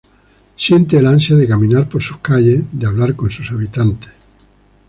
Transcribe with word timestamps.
Siente 0.55 0.97
el 0.97 1.05
ansia 1.05 1.35
de 1.35 1.47
caminar 1.47 1.87
por 1.87 2.01
sus 2.01 2.17
calles, 2.17 2.63
de 2.71 2.87
hablar 2.87 3.15
con 3.15 3.29
sus 3.29 3.51
habitantes. 3.51 4.11